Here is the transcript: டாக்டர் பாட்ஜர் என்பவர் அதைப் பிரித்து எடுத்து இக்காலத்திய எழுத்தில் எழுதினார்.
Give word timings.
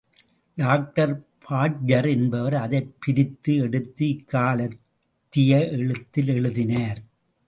டாக்டர் 0.55 1.23
பாட்ஜர் 1.39 2.09
என்பவர் 2.09 2.53
அதைப் 2.53 2.95
பிரித்து 2.99 3.55
எடுத்து 3.55 4.07
இக்காலத்திய 4.09 5.67
எழுத்தில் 5.67 6.27
எழுதினார். 6.27 7.01